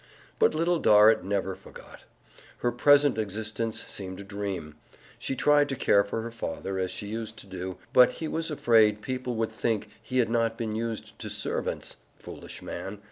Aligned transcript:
But 0.39 0.55
Little 0.55 0.79
Dorrit 0.79 1.23
never 1.23 1.53
forgot. 1.55 2.05
Her 2.61 2.71
present 2.71 3.19
existence 3.19 3.85
seemed 3.85 4.19
a 4.19 4.23
dream. 4.23 4.77
She 5.19 5.35
tried 5.35 5.69
to 5.69 5.75
care 5.75 6.03
for 6.03 6.23
her 6.23 6.31
father 6.31 6.79
as 6.79 6.89
she 6.89 7.05
used 7.05 7.37
to 7.37 7.45
do, 7.45 7.77
but 7.93 8.13
he 8.13 8.27
was 8.27 8.49
afraid 8.49 9.03
people 9.03 9.35
would 9.35 9.51
think 9.51 9.89
he 10.01 10.17
had 10.17 10.27
not 10.31 10.57
been 10.57 10.73
used 10.75 11.19
to 11.19 11.29
servants 11.29 11.97
(foolish 12.17 12.63
man!) 12.63 12.97